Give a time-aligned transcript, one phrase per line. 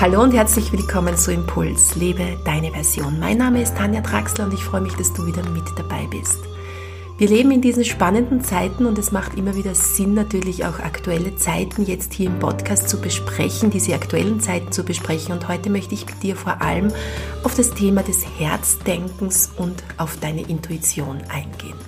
[0.00, 3.18] Hallo und herzlich willkommen zu Impuls, lebe deine Version.
[3.18, 6.38] Mein Name ist Tanja Draxler und ich freue mich, dass du wieder mit dabei bist.
[7.18, 11.34] Wir leben in diesen spannenden Zeiten und es macht immer wieder Sinn, natürlich auch aktuelle
[11.34, 15.32] Zeiten jetzt hier im Podcast zu besprechen, diese aktuellen Zeiten zu besprechen.
[15.32, 16.92] Und heute möchte ich mit dir vor allem
[17.42, 21.87] auf das Thema des Herzdenkens und auf deine Intuition eingehen.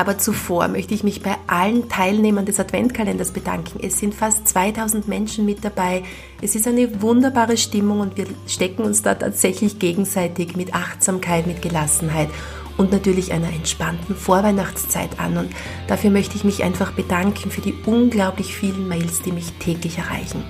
[0.00, 3.80] Aber zuvor möchte ich mich bei allen Teilnehmern des Adventkalenders bedanken.
[3.82, 6.04] Es sind fast 2000 Menschen mit dabei.
[6.40, 11.60] Es ist eine wunderbare Stimmung und wir stecken uns da tatsächlich gegenseitig mit Achtsamkeit, mit
[11.60, 12.30] Gelassenheit
[12.78, 15.36] und natürlich einer entspannten Vorweihnachtszeit an.
[15.36, 15.50] Und
[15.86, 20.42] dafür möchte ich mich einfach bedanken für die unglaublich vielen Mails, die mich täglich erreichen.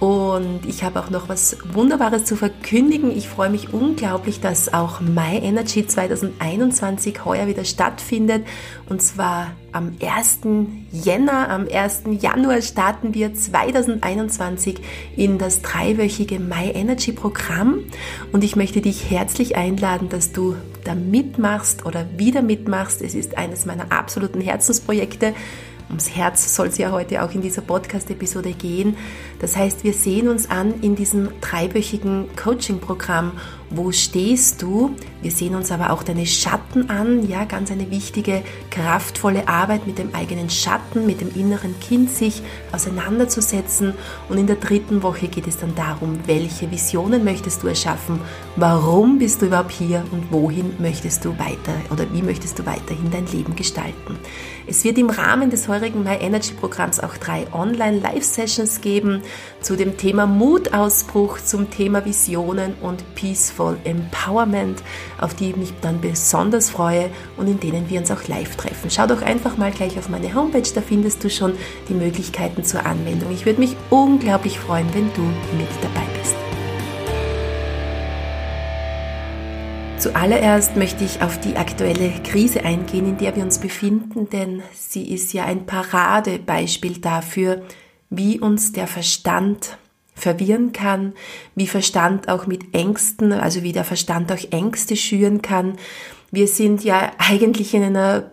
[0.00, 3.14] Und ich habe auch noch was Wunderbares zu verkündigen.
[3.14, 8.46] Ich freue mich unglaublich, dass auch My Energy 2021 heuer wieder stattfindet.
[8.88, 10.40] Und zwar am 1.
[10.90, 12.04] Jänner, am 1.
[12.18, 14.80] Januar starten wir 2021
[15.16, 17.80] in das dreiwöchige My Energy Programm.
[18.32, 23.02] Und ich möchte dich herzlich einladen, dass du da mitmachst oder wieder mitmachst.
[23.02, 25.34] Es ist eines meiner absoluten Herzensprojekte
[25.90, 28.96] ums Herz soll es ja heute auch in dieser Podcast-Episode gehen.
[29.40, 33.32] Das heißt, wir sehen uns an in diesem dreiwöchigen Coaching-Programm
[33.70, 34.96] wo stehst du?
[35.22, 39.98] Wir sehen uns aber auch deine Schatten an, ja, ganz eine wichtige, kraftvolle Arbeit mit
[39.98, 43.94] dem eigenen Schatten, mit dem inneren Kind sich auseinanderzusetzen.
[44.28, 48.20] Und in der dritten Woche geht es dann darum, welche Visionen möchtest du erschaffen,
[48.56, 53.10] warum bist du überhaupt hier und wohin möchtest du weiter oder wie möchtest du weiterhin
[53.12, 54.18] dein Leben gestalten.
[54.66, 59.22] Es wird im Rahmen des heurigen My Energy Programms auch drei Online-Live-Sessions geben
[59.60, 64.82] zu dem Thema Mutausbruch, zum Thema Visionen und Peaceful Empowerment,
[65.20, 68.90] auf die ich mich dann besonders freue und in denen wir uns auch live treffen.
[68.90, 71.54] Schau doch einfach mal gleich auf meine Homepage, da findest du schon
[71.88, 73.30] die Möglichkeiten zur Anmeldung.
[73.32, 75.22] Ich würde mich unglaublich freuen, wenn du
[75.56, 76.34] mit dabei bist.
[80.00, 85.12] Zuallererst möchte ich auf die aktuelle Krise eingehen, in der wir uns befinden, denn sie
[85.12, 87.60] ist ja ein Paradebeispiel dafür,
[88.10, 89.78] wie uns der Verstand
[90.14, 91.14] verwirren kann,
[91.54, 95.78] wie Verstand auch mit Ängsten, also wie der Verstand auch Ängste schüren kann.
[96.30, 98.30] Wir sind ja eigentlich in einer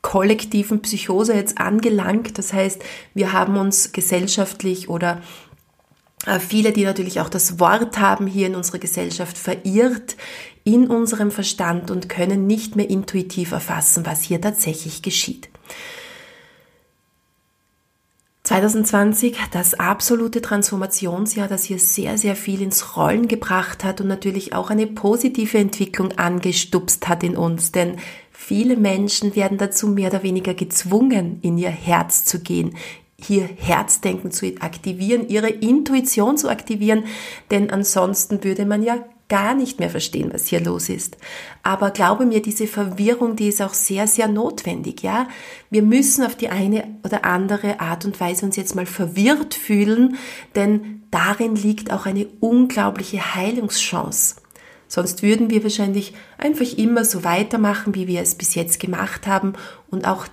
[0.00, 2.38] kollektiven Psychose jetzt angelangt.
[2.38, 2.82] Das heißt,
[3.14, 5.20] wir haben uns gesellschaftlich oder
[6.26, 10.16] äh, viele, die natürlich auch das Wort haben hier in unserer Gesellschaft, verirrt
[10.64, 15.48] in unserem Verstand und können nicht mehr intuitiv erfassen, was hier tatsächlich geschieht.
[18.44, 24.52] 2020, das absolute Transformationsjahr, das hier sehr, sehr viel ins Rollen gebracht hat und natürlich
[24.52, 27.70] auch eine positive Entwicklung angestupst hat in uns.
[27.70, 27.98] Denn
[28.32, 32.76] viele Menschen werden dazu mehr oder weniger gezwungen, in ihr Herz zu gehen,
[33.16, 37.04] hier Herzdenken zu aktivieren, ihre Intuition zu aktivieren,
[37.52, 41.16] denn ansonsten würde man ja gar nicht mehr verstehen, was hier los ist.
[41.62, 45.26] Aber glaube mir, diese Verwirrung, die ist auch sehr, sehr notwendig, ja.
[45.70, 50.18] Wir müssen auf die eine oder andere Art und Weise uns jetzt mal verwirrt fühlen,
[50.54, 54.36] denn darin liegt auch eine unglaubliche Heilungschance.
[54.86, 59.54] Sonst würden wir wahrscheinlich einfach immer so weitermachen, wie wir es bis jetzt gemacht haben
[59.90, 60.26] und auch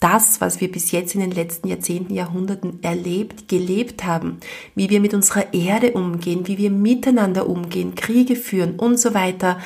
[0.00, 4.38] das, was wir bis jetzt in den letzten Jahrzehnten, Jahrhunderten erlebt, gelebt haben,
[4.74, 9.58] wie wir mit unserer Erde umgehen, wie wir miteinander umgehen, Kriege führen und so weiter,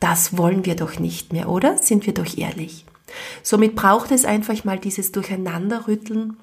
[0.00, 1.78] das wollen wir doch nicht mehr, oder?
[1.78, 2.84] Sind wir doch ehrlich.
[3.42, 6.36] Somit braucht es einfach mal dieses Durcheinanderrütteln,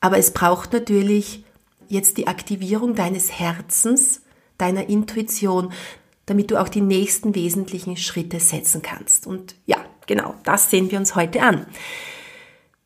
[0.00, 1.44] aber es braucht natürlich
[1.88, 4.22] jetzt die Aktivierung deines Herzens,
[4.58, 5.72] deiner Intuition,
[6.26, 9.26] damit du auch die nächsten wesentlichen Schritte setzen kannst.
[9.26, 11.66] Und ja, genau, das sehen wir uns heute an.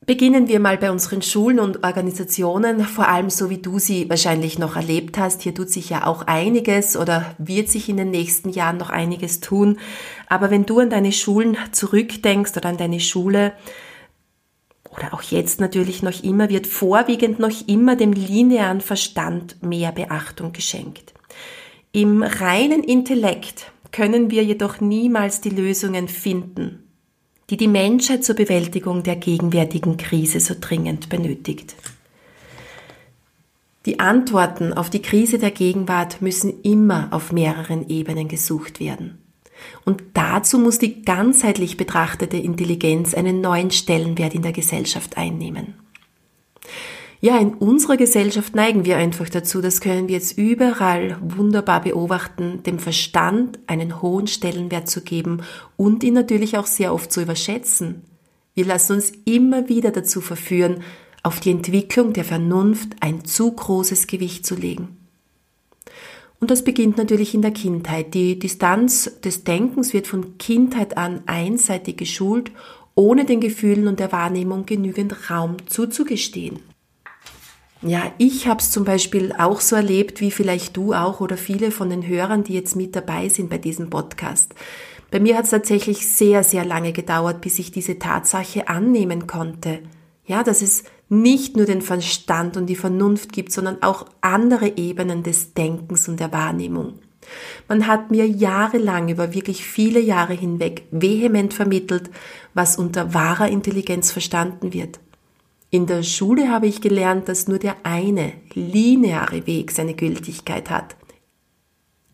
[0.09, 4.59] Beginnen wir mal bei unseren Schulen und Organisationen, vor allem so wie du sie wahrscheinlich
[4.59, 5.43] noch erlebt hast.
[5.43, 9.41] Hier tut sich ja auch einiges oder wird sich in den nächsten Jahren noch einiges
[9.41, 9.79] tun.
[10.27, 13.53] Aber wenn du an deine Schulen zurückdenkst oder an deine Schule,
[14.97, 20.53] oder auch jetzt natürlich noch immer, wird vorwiegend noch immer dem linearen Verstand mehr Beachtung
[20.55, 21.13] geschenkt.
[21.93, 26.88] Im reinen Intellekt können wir jedoch niemals die Lösungen finden
[27.51, 31.75] die die Menschheit zur Bewältigung der gegenwärtigen Krise so dringend benötigt.
[33.87, 39.19] Die Antworten auf die Krise der Gegenwart müssen immer auf mehreren Ebenen gesucht werden.
[39.85, 45.75] Und dazu muss die ganzheitlich betrachtete Intelligenz einen neuen Stellenwert in der Gesellschaft einnehmen.
[47.21, 52.63] Ja, in unserer Gesellschaft neigen wir einfach dazu, das können wir jetzt überall wunderbar beobachten,
[52.63, 55.43] dem Verstand einen hohen Stellenwert zu geben
[55.77, 58.05] und ihn natürlich auch sehr oft zu überschätzen.
[58.55, 60.83] Wir lassen uns immer wieder dazu verführen,
[61.25, 64.97] auf die Entwicklung der Vernunft ein zu großes Gewicht zu legen.
[66.39, 68.15] Und das beginnt natürlich in der Kindheit.
[68.15, 72.53] Die Distanz des Denkens wird von Kindheit an einseitig geschult,
[72.95, 76.61] ohne den Gefühlen und der Wahrnehmung genügend Raum zuzugestehen.
[77.83, 81.71] Ja, ich habe es zum Beispiel auch so erlebt, wie vielleicht du auch oder viele
[81.71, 84.53] von den Hörern, die jetzt mit dabei sind bei diesem Podcast.
[85.13, 89.79] Bei mir hat es tatsächlich sehr, sehr lange gedauert, bis ich diese Tatsache annehmen konnte.
[90.27, 95.23] Ja, dass es nicht nur den Verstand und die Vernunft gibt, sondern auch andere Ebenen
[95.23, 96.99] des Denkens und der Wahrnehmung.
[97.69, 102.11] Man hat mir jahrelang, über wirklich viele Jahre hinweg, vehement vermittelt,
[102.55, 104.99] was unter wahrer Intelligenz verstanden wird.
[105.71, 110.97] In der Schule habe ich gelernt, dass nur der eine lineare Weg seine Gültigkeit hat.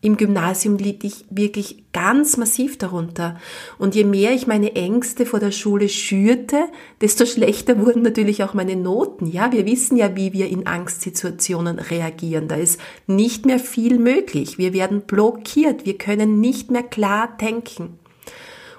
[0.05, 3.39] Im Gymnasium litt ich wirklich ganz massiv darunter.
[3.79, 6.65] Und je mehr ich meine Ängste vor der Schule schürte,
[7.01, 9.25] desto schlechter wurden natürlich auch meine Noten.
[9.25, 12.47] Ja, wir wissen ja, wie wir in Angstsituationen reagieren.
[12.47, 14.59] Da ist nicht mehr viel möglich.
[14.59, 15.87] Wir werden blockiert.
[15.87, 17.97] Wir können nicht mehr klar denken.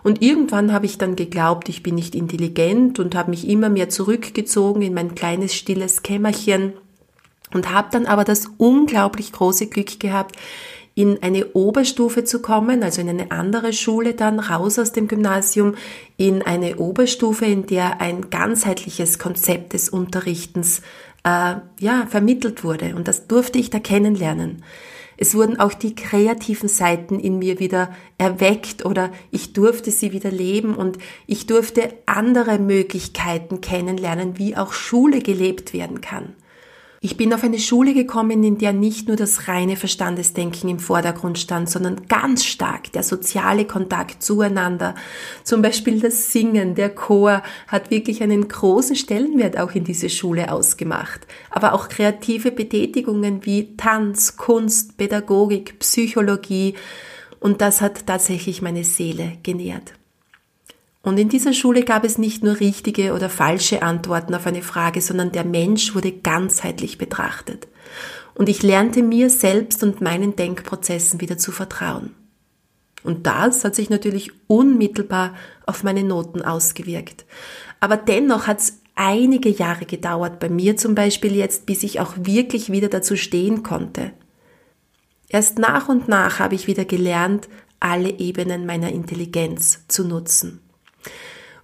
[0.06, 3.88] Und irgendwann habe ich dann geglaubt, ich bin nicht intelligent und habe mich immer mehr
[3.88, 6.74] zurückgezogen in mein kleines stilles Kämmerchen
[7.52, 10.36] und habe dann aber das unglaublich große Glück gehabt,
[10.94, 15.74] in eine Oberstufe zu kommen, also in eine andere Schule dann raus aus dem Gymnasium,
[16.16, 20.82] in eine Oberstufe, in der ein ganzheitliches Konzept des Unterrichtens
[21.24, 22.94] äh, ja vermittelt wurde.
[22.94, 24.62] Und das durfte ich da kennenlernen.
[25.16, 30.30] Es wurden auch die kreativen Seiten in mir wieder erweckt oder ich durfte sie wieder
[30.30, 36.34] leben und ich durfte andere Möglichkeiten kennenlernen, wie auch Schule gelebt werden kann.
[37.06, 41.38] Ich bin auf eine Schule gekommen, in der nicht nur das reine Verstandesdenken im Vordergrund
[41.38, 44.96] stand, sondern ganz stark der soziale Kontakt zueinander.
[45.44, 50.50] Zum Beispiel das Singen, der Chor hat wirklich einen großen Stellenwert auch in diese Schule
[50.50, 51.28] ausgemacht.
[51.48, 56.74] Aber auch kreative Betätigungen wie Tanz, Kunst, Pädagogik, Psychologie.
[57.38, 59.92] Und das hat tatsächlich meine Seele genährt.
[61.06, 65.00] Und in dieser Schule gab es nicht nur richtige oder falsche Antworten auf eine Frage,
[65.00, 67.68] sondern der Mensch wurde ganzheitlich betrachtet.
[68.34, 72.10] Und ich lernte mir selbst und meinen Denkprozessen wieder zu vertrauen.
[73.04, 77.24] Und das hat sich natürlich unmittelbar auf meine Noten ausgewirkt.
[77.78, 82.14] Aber dennoch hat es einige Jahre gedauert, bei mir zum Beispiel jetzt, bis ich auch
[82.16, 84.10] wirklich wieder dazu stehen konnte.
[85.28, 87.48] Erst nach und nach habe ich wieder gelernt,
[87.78, 90.65] alle Ebenen meiner Intelligenz zu nutzen.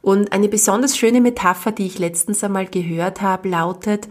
[0.03, 4.09] Und eine besonders schöne Metapher, die ich letztens einmal gehört habe, lautet,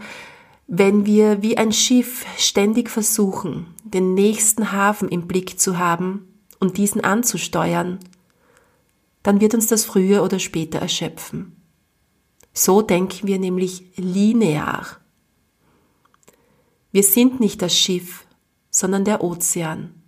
[0.66, 6.26] wenn wir wie ein Schiff ständig versuchen, den nächsten Hafen im Blick zu haben
[6.58, 7.98] und diesen anzusteuern,
[9.22, 11.56] dann wird uns das früher oder später erschöpfen.
[12.54, 14.98] So denken wir nämlich linear.
[16.90, 18.26] Wir sind nicht das Schiff,
[18.70, 20.01] sondern der Ozean.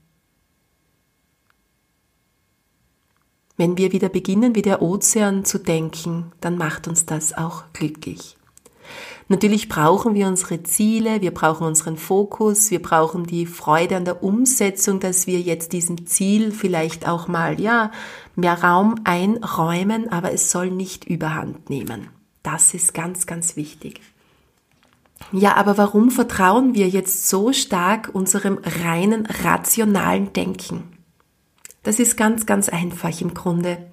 [3.57, 8.37] Wenn wir wieder beginnen, wie der Ozean zu denken, dann macht uns das auch glücklich.
[9.29, 14.23] Natürlich brauchen wir unsere Ziele, wir brauchen unseren Fokus, wir brauchen die Freude an der
[14.23, 17.91] Umsetzung, dass wir jetzt diesem Ziel vielleicht auch mal, ja,
[18.37, 22.09] mehr Raum einräumen, aber es soll nicht überhand nehmen.
[22.43, 24.03] Das ist ganz, ganz wichtig.
[25.33, 30.94] Ja, aber warum vertrauen wir jetzt so stark unserem reinen rationalen Denken?
[31.85, 33.87] Das ist ganz, ganz einfach im Grunde.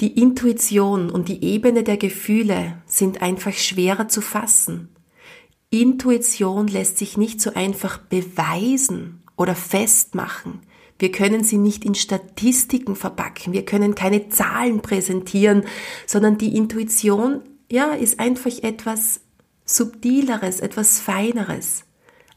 [0.00, 4.90] Die Intuition und die Ebene der Gefühle sind einfach schwerer zu fassen.
[5.70, 10.60] Intuition lässt sich nicht so einfach beweisen oder festmachen.
[10.98, 13.52] Wir können sie nicht in Statistiken verpacken.
[13.52, 15.64] Wir können keine Zahlen präsentieren,
[16.06, 19.20] sondern die Intuition, ja, ist einfach etwas
[19.64, 21.84] subtileres, etwas feineres.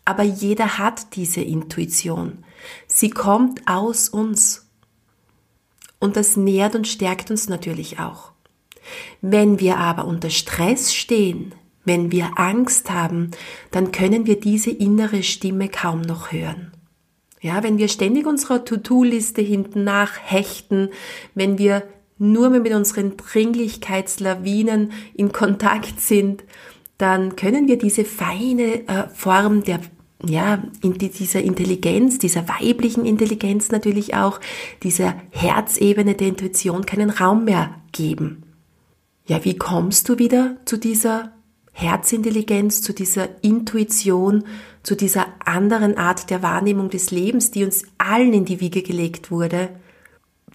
[0.05, 2.43] Aber jeder hat diese Intuition.
[2.87, 4.68] Sie kommt aus uns
[5.99, 8.31] und das nährt und stärkt uns natürlich auch.
[9.21, 11.53] Wenn wir aber unter Stress stehen,
[11.85, 13.31] wenn wir Angst haben,
[13.71, 16.71] dann können wir diese innere Stimme kaum noch hören.
[17.41, 20.89] Ja, wenn wir ständig unserer To-Do-Liste hinten nach hechten,
[21.35, 21.83] wenn wir
[22.17, 26.43] nur mehr mit unseren Dringlichkeitslawinen in Kontakt sind,
[26.97, 29.79] dann können wir diese feine äh, Form der
[30.25, 34.39] ja, in dieser Intelligenz, dieser weiblichen Intelligenz natürlich auch,
[34.83, 38.43] dieser Herzebene der Intuition keinen Raum mehr geben.
[39.25, 41.31] Ja, wie kommst du wieder zu dieser
[41.71, 44.43] Herzintelligenz, zu dieser Intuition,
[44.83, 49.31] zu dieser anderen Art der Wahrnehmung des Lebens, die uns allen in die Wiege gelegt
[49.31, 49.69] wurde?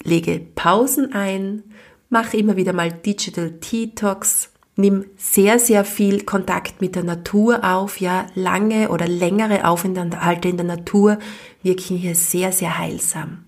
[0.03, 1.63] Lege Pausen ein,
[2.11, 8.01] mache immer wieder mal Digital Detox, Nimm sehr, sehr viel Kontakt mit der Natur auf,
[8.01, 11.19] ja, lange oder längere Aufenthalte in der Natur
[11.63, 13.45] wirken hier sehr, sehr heilsam.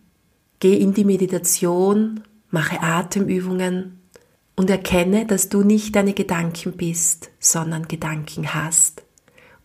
[0.60, 4.00] Geh in die Meditation, mache Atemübungen
[4.54, 9.02] und erkenne, dass du nicht deine Gedanken bist, sondern Gedanken hast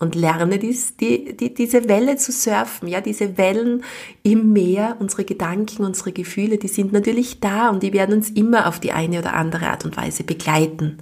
[0.01, 2.87] und lerne dies, die, die, diese Welle zu surfen.
[2.87, 3.83] Ja, diese Wellen
[4.23, 8.67] im Meer, unsere Gedanken, unsere Gefühle, die sind natürlich da und die werden uns immer
[8.67, 10.97] auf die eine oder andere Art und Weise begleiten.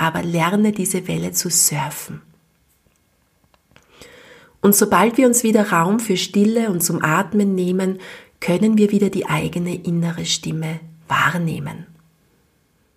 [0.00, 2.22] Aber lerne diese Welle zu surfen.
[4.62, 7.98] Und sobald wir uns wieder Raum für Stille und zum Atmen nehmen,
[8.40, 11.86] können wir wieder die eigene innere Stimme wahrnehmen.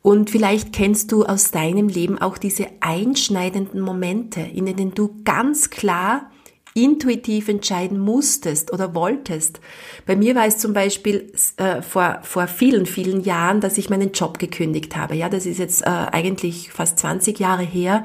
[0.01, 5.71] Und vielleicht kennst du aus deinem Leben auch diese einschneidenden Momente, in denen du ganz
[5.71, 6.31] klar
[6.75, 9.59] intuitiv entscheiden musstest oder wolltest.
[10.05, 14.11] Bei mir war es zum Beispiel äh, vor, vor vielen, vielen Jahren, dass ich meinen
[14.11, 15.15] Job gekündigt habe.
[15.15, 18.03] Ja, das ist jetzt äh, eigentlich fast 20 Jahre her,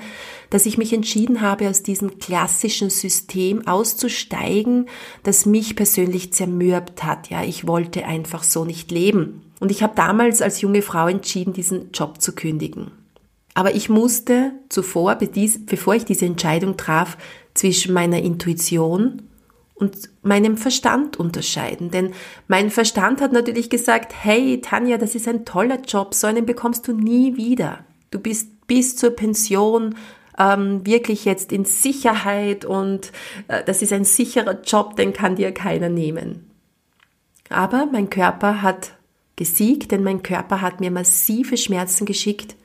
[0.51, 4.87] dass ich mich entschieden habe, aus diesem klassischen System auszusteigen,
[5.23, 7.31] das mich persönlich zermürbt hat.
[7.31, 9.43] Ja, ich wollte einfach so nicht leben.
[9.61, 12.93] Und ich habe damals als junge Frau entschieden, diesen Job zu kündigen.
[13.59, 17.19] Aber ich musste zuvor, bevor ich diese Entscheidung traf,
[17.59, 19.23] zwischen meiner Intuition
[19.75, 21.91] und meinem Verstand unterscheiden.
[21.91, 22.13] Denn
[22.49, 26.89] mein Verstand hat natürlich gesagt, hey Tanja, das ist ein toller Job, so einen bekommst
[26.89, 27.85] du nie wieder.
[28.11, 29.95] Du bist bis zur Pension
[30.39, 33.13] ähm, wirklich jetzt in Sicherheit und
[33.49, 36.51] äh, das ist ein sicherer Job, den kann dir keiner nehmen.
[37.49, 38.93] Aber mein Körper hat
[39.37, 42.57] gesiegt, denn mein Körper hat mir massive Schmerzen geschickt.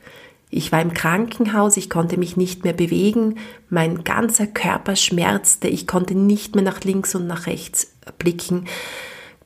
[0.55, 5.88] Ich war im Krankenhaus, ich konnte mich nicht mehr bewegen, mein ganzer Körper schmerzte, ich
[5.88, 8.65] konnte nicht mehr nach links und nach rechts blicken.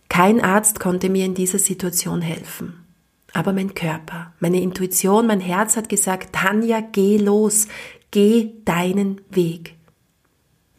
[0.09, 2.85] Kein Arzt konnte mir in dieser Situation helfen.
[3.31, 7.69] Aber mein Körper, meine Intuition, mein Herz hat gesagt, Tanja, geh los,
[8.11, 9.75] geh deinen Weg.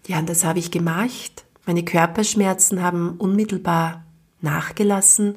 [0.08, 1.46] Ja, und das habe ich gemacht.
[1.64, 4.04] Meine Körperschmerzen haben unmittelbar
[4.42, 5.36] nachgelassen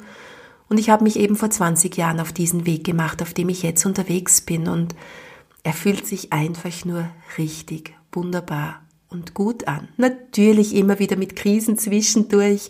[0.72, 3.62] und ich habe mich eben vor 20 Jahren auf diesen Weg gemacht, auf dem ich
[3.62, 4.70] jetzt unterwegs bin.
[4.70, 4.96] Und
[5.64, 9.90] er fühlt sich einfach nur richtig wunderbar und gut an.
[9.98, 12.70] Natürlich immer wieder mit Krisen zwischendurch,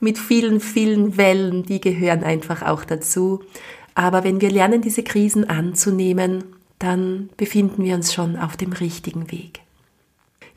[0.00, 3.40] mit vielen, vielen Wellen, die gehören einfach auch dazu.
[3.94, 6.44] Aber wenn wir lernen, diese Krisen anzunehmen,
[6.78, 9.60] dann befinden wir uns schon auf dem richtigen Weg.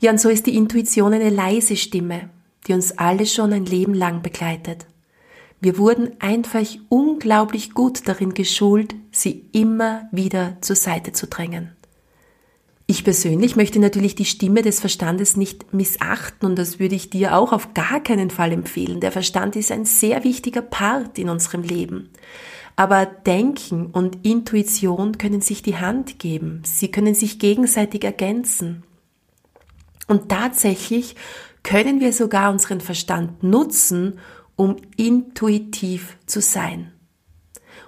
[0.00, 2.30] Ja, und so ist die Intuition eine leise Stimme,
[2.66, 4.86] die uns alle schon ein Leben lang begleitet.
[5.60, 11.72] Wir wurden einfach unglaublich gut darin geschult, sie immer wieder zur Seite zu drängen.
[12.88, 17.36] Ich persönlich möchte natürlich die Stimme des Verstandes nicht missachten und das würde ich dir
[17.36, 19.00] auch auf gar keinen Fall empfehlen.
[19.00, 22.10] Der Verstand ist ein sehr wichtiger Part in unserem Leben.
[22.76, 26.62] Aber Denken und Intuition können sich die Hand geben.
[26.64, 28.84] Sie können sich gegenseitig ergänzen.
[30.06, 31.16] Und tatsächlich
[31.64, 34.20] können wir sogar unseren Verstand nutzen,
[34.56, 36.92] um intuitiv zu sein.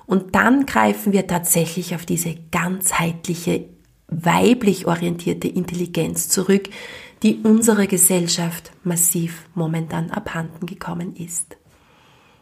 [0.06, 3.66] Und dann greifen wir tatsächlich auf diese ganzheitliche,
[4.08, 6.70] weiblich orientierte Intelligenz zurück,
[7.22, 11.56] die unserer Gesellschaft massiv momentan abhanden gekommen ist.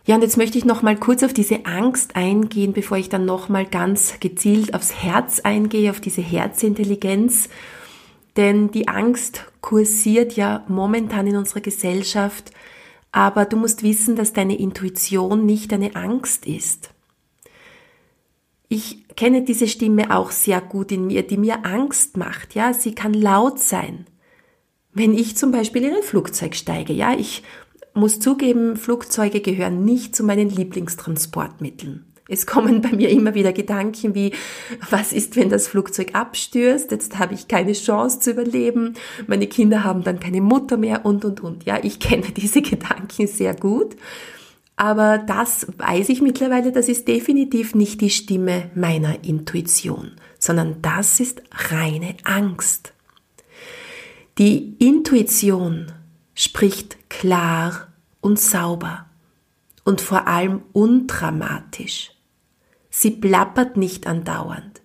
[0.06, 3.24] Ja, und jetzt möchte ich noch mal kurz auf diese Angst eingehen, bevor ich dann
[3.24, 7.48] noch mal ganz gezielt aufs Herz eingehe, auf diese Herzintelligenz.
[8.36, 12.52] Denn die Angst kursiert ja momentan in unserer Gesellschaft
[13.16, 16.90] aber du musst wissen, dass deine Intuition nicht eine Angst ist.
[18.68, 22.54] Ich kenne diese Stimme auch sehr gut in mir, die mir Angst macht.
[22.54, 24.04] Ja, sie kann laut sein.
[24.92, 27.42] Wenn ich zum Beispiel in ein Flugzeug steige, ja, ich
[27.94, 32.04] muss zugeben, Flugzeuge gehören nicht zu meinen Lieblingstransportmitteln.
[32.28, 34.32] Es kommen bei mir immer wieder Gedanken wie,
[34.90, 36.90] was ist, wenn das Flugzeug abstürzt?
[36.90, 38.94] Jetzt habe ich keine Chance zu überleben.
[39.28, 41.64] Meine Kinder haben dann keine Mutter mehr und, und, und.
[41.64, 43.96] Ja, ich kenne diese Gedanken sehr gut.
[44.74, 51.18] Aber das weiß ich mittlerweile, das ist definitiv nicht die Stimme meiner Intuition, sondern das
[51.18, 52.92] ist reine Angst.
[54.36, 55.92] Die Intuition
[56.34, 57.88] spricht klar
[58.20, 59.06] und sauber
[59.84, 62.10] und vor allem undramatisch.
[62.98, 64.80] Sie plappert nicht andauernd.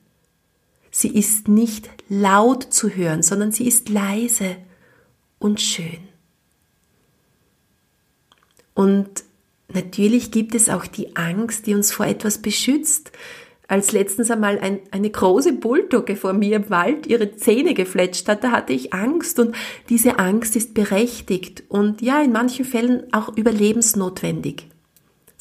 [0.92, 4.58] Sie ist nicht laut zu hören, sondern sie ist leise
[5.40, 6.10] und schön.
[8.74, 9.24] Und
[9.70, 13.14] natürlich gibt es auch die Angst, die uns vor etwas beschützt.
[13.70, 18.44] Als letztens einmal ein, eine große Bulldogge vor mir im Wald ihre Zähne gefletscht hat,
[18.44, 19.56] da hatte ich Angst und
[19.88, 24.68] diese Angst ist berechtigt und ja, in manchen Fällen auch überlebensnotwendig.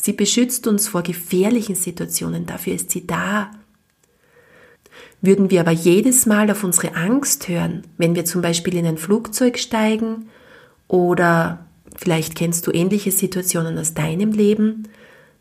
[0.00, 3.50] Sie beschützt uns vor gefährlichen Situationen, dafür ist sie da.
[5.20, 8.96] Würden wir aber jedes Mal auf unsere Angst hören, wenn wir zum Beispiel in ein
[8.96, 10.30] Flugzeug steigen
[10.88, 11.66] oder
[11.96, 14.88] vielleicht kennst du ähnliche Situationen aus deinem Leben,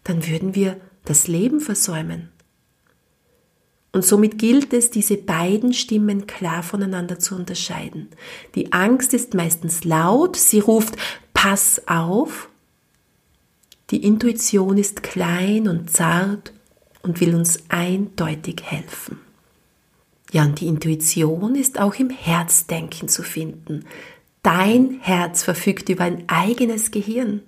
[0.04, 0.76] dann würden wir
[1.06, 2.28] das Leben versäumen.
[3.94, 8.10] Und somit gilt es, diese beiden Stimmen klar voneinander zu unterscheiden.
[8.56, 10.98] Die Angst ist meistens laut, sie ruft
[11.34, 12.50] Pass auf.
[13.92, 16.54] Die Intuition ist klein und zart
[17.02, 19.20] und will uns eindeutig helfen.
[20.32, 23.86] Ja, und die Intuition ist auch im Herzdenken zu finden.
[24.44, 27.42] Dein Herz verfügt über ein eigenes Gehirn.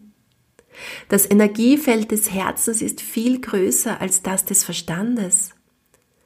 [1.09, 5.51] Das Energiefeld des Herzens ist viel größer als das des Verstandes.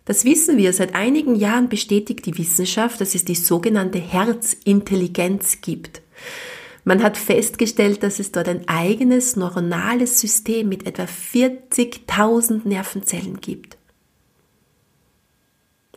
[0.05, 0.71] Das wissen wir.
[0.71, 6.01] Seit einigen Jahren bestätigt die Wissenschaft, dass es die sogenannte Herzintelligenz gibt.
[6.85, 13.77] Man hat festgestellt, dass es dort ein eigenes neuronales System mit etwa 40.000 Nervenzellen gibt.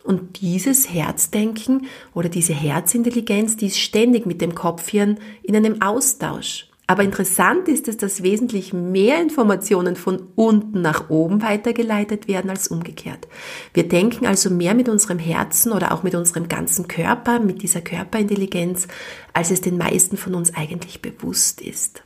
[0.03, 6.71] Und dieses Herzdenken oder diese Herzintelligenz, die ist ständig mit dem Kopfhirn in einem Austausch.
[6.91, 12.69] Aber interessant ist es, dass wesentlich mehr Informationen von unten nach oben weitergeleitet werden als
[12.69, 13.29] umgekehrt.
[13.75, 17.83] Wir denken also mehr mit unserem Herzen oder auch mit unserem ganzen Körper, mit dieser
[17.83, 18.89] Körperintelligenz,
[19.35, 22.03] als es den meisten von uns eigentlich bewusst ist.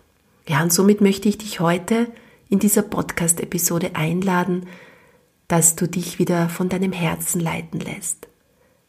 [0.48, 2.08] Ja, und somit möchte ich dich heute
[2.50, 4.66] in dieser Podcast-Episode einladen,
[5.46, 8.26] dass du dich wieder von deinem Herzen leiten lässt.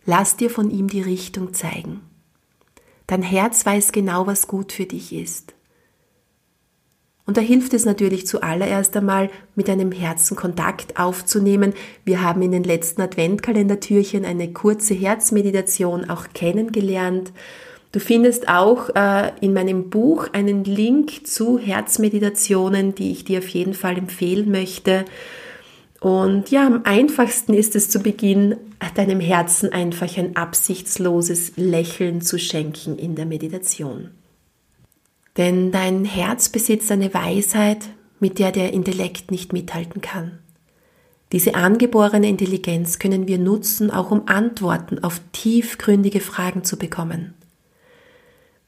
[0.08, 2.02] Lass dir von ihm die Richtung zeigen.
[3.06, 5.54] Dein Herz weiß genau, was gut für dich ist.
[7.26, 11.74] Und da hilft es natürlich zuallererst einmal, mit einem Herzen Kontakt aufzunehmen.
[12.04, 17.32] Wir haben in den letzten Adventkalendertürchen eine kurze Herzmeditation auch kennengelernt.
[17.94, 23.48] Du findest auch äh, in meinem Buch einen Link zu Herzmeditationen, die ich dir auf
[23.48, 25.06] jeden Fall empfehlen möchte.
[26.02, 28.58] Und ja, am einfachsten ist es zu Beginn,
[28.96, 34.12] deinem Herzen einfach ein absichtsloses Lächeln zu schenken in der Meditation.
[35.38, 40.40] Denn dein Herz besitzt eine Weisheit, mit der der Intellekt nicht mithalten kann.
[41.32, 47.34] Diese angeborene Intelligenz können wir nutzen, auch um Antworten auf tiefgründige Fragen zu bekommen.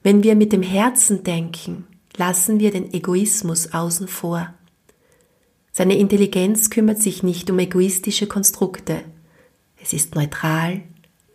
[0.02, 4.52] Wenn wir mit dem Herzen denken, lassen wir den Egoismus außen vor.
[5.70, 9.02] Seine Intelligenz kümmert sich nicht um egoistische Konstrukte.
[9.80, 10.82] Es ist neutral,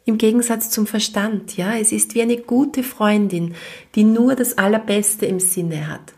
[0.05, 3.55] im Gegensatz zum Verstand, ja, es ist wie eine gute Freundin,
[3.95, 6.13] die nur das Allerbeste im Sinne hat.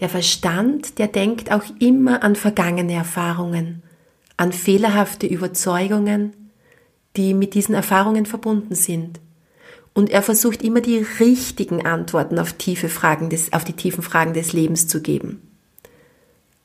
[0.00, 3.82] Der Verstand, der denkt auch immer an vergangene Erfahrungen,
[4.36, 6.32] an fehlerhafte Überzeugungen,
[7.16, 9.20] die mit diesen Erfahrungen verbunden sind.
[9.92, 14.34] Und er versucht immer die richtigen Antworten auf tiefe Fragen des, auf die tiefen Fragen
[14.34, 15.40] des Lebens zu geben.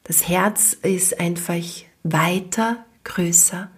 [0.06, 1.64] Das Herz ist einfach
[2.02, 3.70] weiter, größer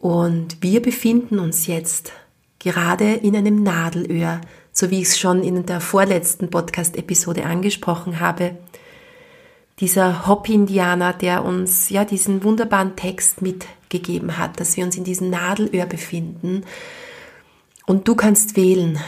[0.00, 2.12] und wir befinden uns jetzt
[2.60, 4.40] gerade in einem Nadelöhr,
[4.72, 8.56] so wie ich es schon in der vorletzten Podcast-Episode angesprochen habe.
[9.80, 15.30] Dieser Hop-Indianer, der uns ja diesen wunderbaren Text mitgegeben hat, dass wir uns in diesem
[15.30, 16.64] Nadelöhr befinden.
[17.86, 19.00] Und du kannst wählen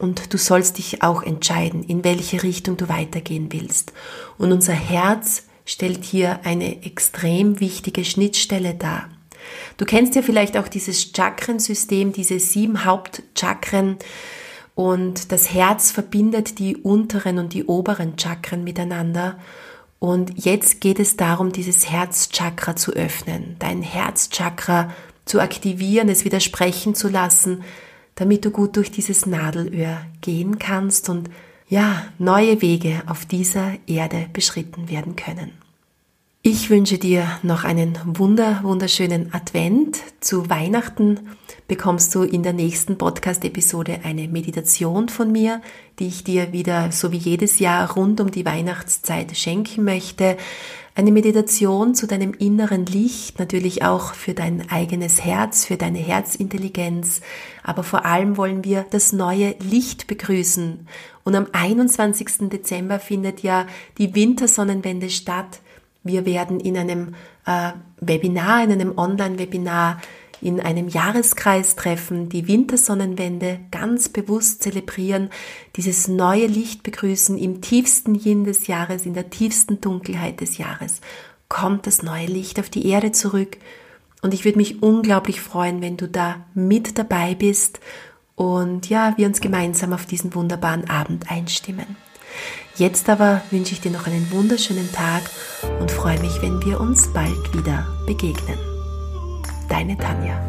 [0.00, 3.92] und du sollst dich auch entscheiden, in welche Richtung du weitergehen willst.
[4.38, 9.08] Und unser Herz stellt hier eine extrem wichtige Schnittstelle dar.
[9.76, 13.98] Du kennst ja vielleicht auch dieses Chakrensystem, diese sieben Hauptchakren
[14.74, 19.38] und das Herz verbindet die unteren und die oberen Chakren miteinander.
[19.98, 24.90] Und jetzt geht es darum, dieses Herzchakra zu öffnen, dein Herzchakra
[25.24, 27.62] zu aktivieren, es wieder sprechen zu lassen,
[28.14, 31.30] damit du gut durch dieses Nadelöhr gehen kannst und
[31.68, 35.52] ja, neue Wege auf dieser Erde beschritten werden können.
[36.44, 39.98] Ich wünsche dir noch einen wunder, wunderschönen Advent.
[40.18, 41.20] Zu Weihnachten
[41.68, 45.62] bekommst du in der nächsten Podcast-Episode eine Meditation von mir,
[46.00, 50.36] die ich dir wieder so wie jedes Jahr rund um die Weihnachtszeit schenken möchte.
[50.96, 57.20] Eine Meditation zu deinem inneren Licht, natürlich auch für dein eigenes Herz, für deine Herzintelligenz.
[57.62, 60.88] Aber vor allem wollen wir das neue Licht begrüßen.
[61.22, 62.50] Und am 21.
[62.50, 65.60] Dezember findet ja die Wintersonnenwende statt.
[66.04, 67.14] Wir werden in einem
[67.46, 70.00] äh, Webinar, in einem Online-Webinar,
[70.40, 75.30] in einem Jahreskreis treffen, die Wintersonnenwende ganz bewusst zelebrieren,
[75.76, 81.00] dieses neue Licht begrüßen im tiefsten Yin des Jahres, in der tiefsten Dunkelheit des Jahres.
[81.48, 83.56] Kommt das neue Licht auf die Erde zurück
[84.22, 87.78] und ich würde mich unglaublich freuen, wenn du da mit dabei bist
[88.34, 91.96] und ja, wir uns gemeinsam auf diesen wunderbaren Abend einstimmen.
[92.76, 95.22] Jetzt aber wünsche ich dir noch einen wunderschönen Tag
[95.80, 98.58] und freue mich, wenn wir uns bald wieder begegnen.
[99.68, 100.40] Deine Tanja.